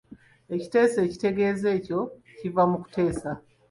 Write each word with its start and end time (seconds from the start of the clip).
Ekiteeso 0.53 0.99
kitegeeza 1.11 1.67
ekyo 1.77 1.99
ekiva 2.31 2.63
mu 2.71 2.77
kuteesa. 2.83 3.31